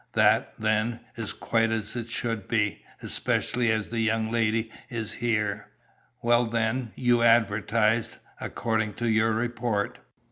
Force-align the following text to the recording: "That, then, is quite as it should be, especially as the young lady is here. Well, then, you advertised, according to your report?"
"That, 0.13 0.55
then, 0.57 1.01
is 1.15 1.31
quite 1.31 1.69
as 1.69 1.95
it 1.95 2.09
should 2.09 2.47
be, 2.47 2.81
especially 3.03 3.71
as 3.71 3.89
the 3.89 3.99
young 3.99 4.31
lady 4.31 4.71
is 4.89 5.13
here. 5.13 5.67
Well, 6.23 6.47
then, 6.47 6.91
you 6.95 7.21
advertised, 7.21 8.17
according 8.39 8.95
to 8.95 9.07
your 9.07 9.31
report?" 9.31 9.99